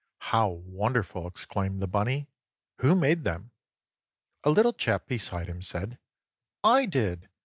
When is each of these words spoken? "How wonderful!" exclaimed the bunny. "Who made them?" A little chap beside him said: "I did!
"How 0.31 0.47
wonderful!" 0.49 1.27
exclaimed 1.27 1.79
the 1.79 1.85
bunny. 1.85 2.27
"Who 2.79 2.95
made 2.95 3.23
them?" 3.23 3.51
A 4.43 4.49
little 4.49 4.73
chap 4.73 5.05
beside 5.05 5.45
him 5.47 5.61
said: 5.61 5.99
"I 6.63 6.87
did! 6.87 7.29